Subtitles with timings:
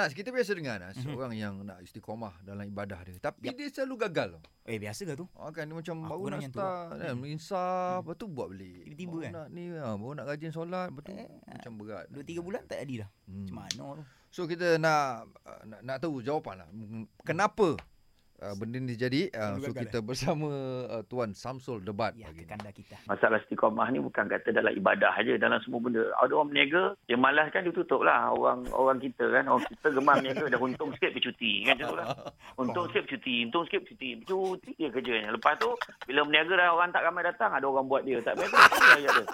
[0.00, 1.12] Nas, kita biasa dengar Nas, mm-hmm.
[1.12, 3.20] orang yang nak istiqamah dalam ibadah dia.
[3.20, 3.60] Tapi yep.
[3.60, 4.28] dia selalu gagal.
[4.40, 4.42] tau.
[4.64, 5.28] Eh biasa ke tu?
[5.36, 7.28] Oh, kan dia macam Aku baru nak start kan, Hmm.
[7.28, 8.88] insaf, lepas tu buat balik.
[8.88, 9.32] Tiba-tiba baru kan?
[9.36, 12.04] Nak ni, ha, baru nak rajin solat, lepas tu Eh, macam berat.
[12.08, 13.10] Dua tiga bulan tak jadi dah.
[13.28, 13.36] Hmm.
[13.44, 14.04] Macam mana tu?
[14.30, 16.68] So kita nak uh, nak, nak tahu jawapan lah.
[16.70, 17.74] Mm, Kenapa
[18.42, 19.28] uh, benda ni jadi?
[19.30, 20.48] Uh, so kita bersama
[20.88, 22.48] uh, Tuan Samsul Debat Ya, pagi ni.
[22.48, 22.96] kekanda kita.
[23.06, 26.08] Masalah istiqamah ni bukan kata dalam ibadah aja, dalam semua benda.
[26.18, 28.32] Ada orang berniaga, dia malas kan dia tutup lah.
[28.32, 31.52] Orang orang kita kan, orang kita gemar berniaga, dah untung sikit pergi cuti.
[31.68, 32.06] Kan macam tu lah.
[32.56, 34.08] Untung sikit pergi cuti, untung sikit pergi cuti.
[34.24, 35.28] Cuti dia kerjanya.
[35.36, 35.70] Lepas tu,
[36.08, 38.18] bila berniaga dah orang tak ramai datang, ada orang buat dia.
[38.24, 39.26] Tak ayat dia.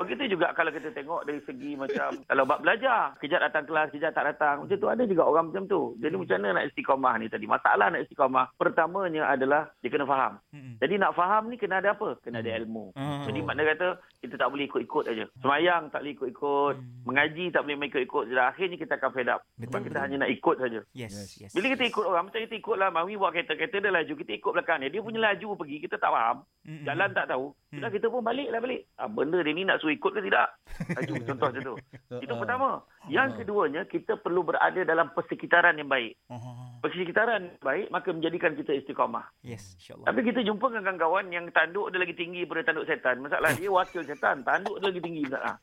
[0.00, 4.12] Begitu juga kalau kita tengok dari segi macam, kalau bab belajar, kejap datang kelas, kejap
[4.16, 4.64] tak datang.
[4.64, 5.94] Macam tu ada juga orang macam tu.
[6.00, 7.44] Jadi macam mana nak istiqamah ni tadi?
[7.44, 10.38] Masalah nak istiqamah, pertamanya adalah dia kena faham.
[10.50, 10.78] Mm-mm.
[10.78, 12.16] Jadi nak faham ni kena ada apa?
[12.20, 12.90] Kena ada ilmu.
[12.92, 13.22] Ah.
[13.24, 15.24] Jadi makna kata kita tak boleh ikut-ikut aja.
[15.38, 17.02] Semayang tak boleh ikut-ikut, Hmm.
[17.02, 18.24] mengaji tak boleh ikut-ikut.
[18.26, 19.40] Jadi akhirnya kita akan fed up.
[19.54, 20.04] Betul, Sebab kita betul.
[20.04, 20.80] hanya nak ikut saja.
[20.92, 21.30] Yes, Yes.
[21.40, 21.50] yes.
[21.52, 24.32] Bila kita ikut orang, macam kita ikut lah, Mawi buat kereta, kereta dia laju, kita
[24.32, 24.88] ikut belakang dia.
[24.88, 26.36] Dia punya laju pergi, kita tak faham.
[26.60, 26.84] Mm-mm.
[26.84, 27.46] Jalan tak tahu.
[27.70, 28.82] Sudah kita pun balik lah balik.
[28.94, 30.58] Ah, benda dia ni nak suruh ikut ke tidak?
[30.98, 31.74] Laju contoh macam tu.
[32.18, 32.82] Itu pertama.
[33.08, 36.20] Yang keduanya, kita perlu berada dalam persekitaran yang baik.
[36.28, 36.36] Oh,
[36.84, 39.24] Persekitaran yang baik, maka menjadikan kita istiqamah.
[39.40, 40.12] yes, insyaAllah.
[40.12, 43.24] Tapi kita jumpa dengan kawan-kawan yang tanduk dia lagi tinggi daripada tanduk setan.
[43.24, 45.56] Masalah dia wakil setan, tanduk dia lagi tinggi masalah.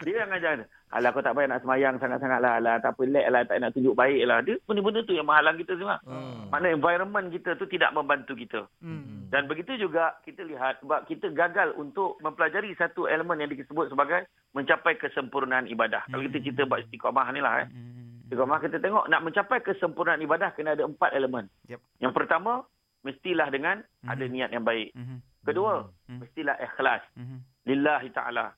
[0.00, 0.56] Dia yang ajar.
[0.88, 2.56] Alah kau tak payah nak semayang sangat-sangat lah.
[2.56, 4.40] Alah tak apa lag lah, tak nak tunjuk baik lah.
[4.40, 6.00] Dia benda-benda tu yang menghalang kita semua.
[6.08, 6.48] Hmm.
[6.48, 8.64] Makna environment kita tu tidak membantu kita.
[8.80, 9.28] Mm.
[9.28, 14.24] Dan begitu juga kita lihat sebab kita gagal untuk mempelajari satu elemen yang disebut sebagai
[14.56, 16.08] mencapai kesempurnaan ibadah.
[16.08, 17.68] Kalau kita cerita buat istiqamah ni lah eh.
[17.68, 18.24] Mm.
[18.24, 21.52] Istiqamah kita tengok nak mencapai kesempurnaan ibadah kena ada empat elemen.
[21.68, 21.80] Yep.
[22.00, 22.64] Yang pertama
[23.04, 24.08] mestilah dengan Mhm.
[24.08, 24.90] ada niat yang baik.
[24.96, 25.16] Mhm.
[25.44, 26.18] Kedua, Mhm.
[26.24, 27.38] mestilah ikhlas Mhm.
[27.68, 28.56] lillahi taala.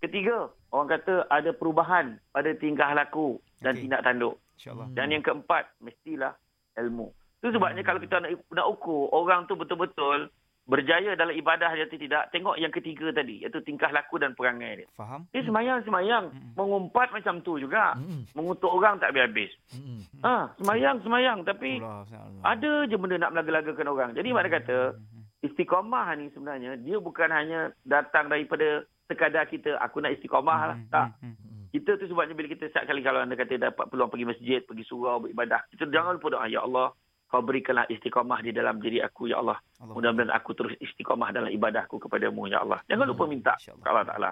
[0.00, 3.86] Ketiga, orang kata ada perubahan pada tingkah laku dan Okey.
[3.86, 4.34] tindak tanduk.
[4.58, 4.86] InsyaAllah.
[4.90, 6.34] Dan yang keempat, mestilah
[6.74, 7.14] ilmu.
[7.38, 7.88] Itu sebabnya Hmm.
[7.88, 10.30] kalau kita nak, nak ukur orang tu betul-betul
[10.64, 14.80] berjaya dalam ibadah dia atau tidak, tengok yang ketiga tadi, iaitu tingkah laku dan perangai
[14.80, 14.88] dia.
[14.96, 15.28] Faham?
[15.28, 16.56] Dia semayang-semayang, Hmm.
[16.56, 17.92] mengumpat macam tu juga.
[17.94, 18.24] Hmm.
[18.32, 19.52] Mengutuk orang tak habis-habis.
[19.70, 20.00] Hmm.
[20.24, 22.42] Ha, semayang-semayang tapi Allah, Allah.
[22.42, 24.10] ada je benda nak melaga-lagakan orang.
[24.16, 25.20] Jadi makna kata, Mhm.
[25.44, 30.76] istiqamah ni sebenarnya dia bukan hanya datang daripada sekadar kita aku nak istiqamah lah.
[30.76, 30.88] Mhm.
[30.88, 31.08] Tak.
[31.20, 31.34] Mhm.
[31.70, 34.84] Kita tu sebabnya bila kita setiap kali kalau anda kata dapat peluang pergi masjid, pergi
[34.84, 36.94] surau, beribadah, kita jangan lupa doa, Ya Allah,
[37.26, 39.58] kau berikanlah istiqamah di dalam diri aku, Ya Allah.
[39.82, 39.90] Allah.
[39.90, 42.78] Mudah-mudahan aku terus istiqamah dalam ibadahku kepadamu, Ya Allah.
[42.86, 43.82] Jangan lupa minta InsyaAllah.
[43.82, 44.30] ke Allah Ta'ala.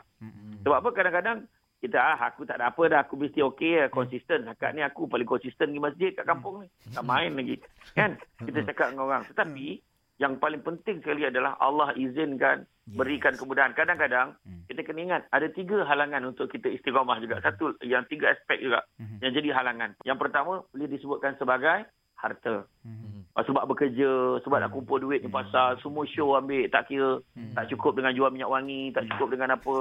[0.62, 1.38] Sebab apa kadang-kadang
[1.82, 5.10] kita ah aku tak ada apa dah aku mesti okey lah konsisten akak ni aku
[5.10, 7.58] paling konsisten pergi masjid kat kampung ni tak main lagi
[7.90, 9.82] kan kita cakap dengan orang tetapi
[10.14, 12.98] yang paling penting sekali adalah Allah izinkan Yes.
[12.98, 14.61] berikan kemudahan kadang-kadang Hmm.
[14.72, 18.80] Kita kena ingat ada tiga halangan untuk kita istiqamah juga satu yang tiga aspek juga
[18.96, 19.20] Mhm.
[19.20, 21.84] yang jadi halangan yang pertama boleh disebutkan sebagai
[22.16, 23.20] harta Mhm.
[23.32, 24.10] Ah, sebab bekerja
[24.40, 24.76] sebab nak Hmm.
[24.78, 25.40] kumpul duit di Hmm.
[25.40, 27.52] pasar semua show ambil tak kira Mhm.
[27.52, 29.76] tak cukup dengan jual minyak wangi, tak cukup dengan apa,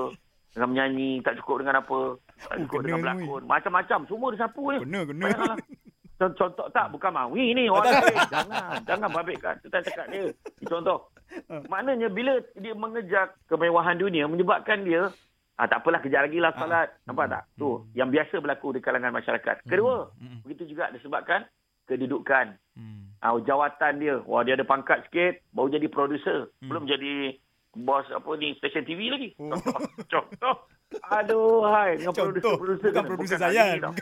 [0.51, 1.99] dengan menyanyi, tak cukup dengan apa,
[2.41, 3.41] tak Oh, cukup kena dengan berlakon.
[3.45, 4.79] Macam-macam, semua disapu ni.
[4.87, 5.27] Kena, kena.
[5.35, 5.59] Con-
[6.39, 7.65] Contoh tak, bukan mawi ni.
[7.73, 8.19] Orang lain.
[8.31, 9.55] Jangan, jangan babitkan.
[9.59, 10.23] Kita cakap dia.
[10.63, 11.10] Contoh.
[11.65, 15.11] Maknanya bila dia mengejar kemewahan dunia, menyebabkan dia,
[15.55, 16.91] ah, tak apalah, kejar lagi lah salat.
[17.03, 17.43] Nampak tak?
[17.53, 19.63] Tu, yang biasa berlaku di kalangan masyarakat.
[19.63, 20.43] Kedua, Mhm.
[20.43, 21.47] begitu juga disebabkan
[21.85, 22.55] kedudukan.
[22.75, 23.19] Mhm.
[23.19, 24.15] Ah, jawatan dia.
[24.23, 26.49] Wah, dia ada pangkat sikit, baru jadi producer.
[26.57, 26.67] Hmm.
[26.67, 27.37] Belum jadi
[27.77, 29.29] bos apa ni, stesen TV lagi.
[29.37, 29.53] Oh.
[30.11, 30.55] Contoh.
[31.07, 31.95] Aduh, hai.
[31.95, 32.25] Dengan Contoh.
[32.27, 32.89] producer-producer.
[32.89, 33.07] Bukan kan.
[33.07, 33.77] producer Ali Zayan.
[33.79, 33.93] tau.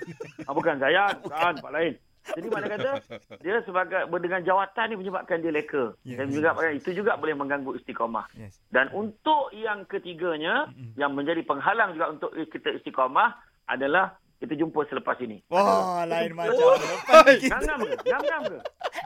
[0.42, 1.14] Ah, bukan Zayan.
[1.22, 1.94] Bukan, Pak lain.
[2.32, 2.92] Jadi mana kata,
[3.38, 5.94] dia sebagai dengan jawatan ni menyebabkan dia leka.
[6.02, 6.18] Yes.
[6.18, 8.26] Dan juga itu juga boleh mengganggu istiqamah.
[8.34, 8.60] Yes.
[8.68, 10.94] Dan untuk yang ketiganya, Mm-mm.
[10.96, 13.34] yang menjadi penghalang juga untuk kita istiqamah
[13.66, 15.44] adalah kita jumpa selepas ini.
[15.48, 16.56] Wah, lain macam.
[16.56, 17.96] Lepas kita Ngam-ngam ke?
[18.08, 18.60] Ngam-ngam ke?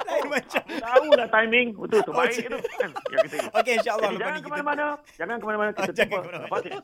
[0.04, 0.64] lain macam.
[0.70, 1.68] Tahu lah timing.
[1.74, 2.60] Betul, terbaik Oh, tu.
[2.78, 2.90] Kan?
[3.10, 4.10] Yang kita Okey, insyaAllah.
[4.10, 4.86] Jadi jangan ke kita- mana-mana.
[5.18, 5.70] Jangan ke mana-mana.
[5.74, 6.46] Kita jangan jumpa ke mana-mana.
[6.46, 6.78] lepas ini.